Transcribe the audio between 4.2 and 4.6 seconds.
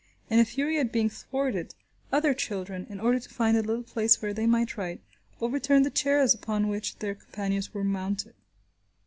they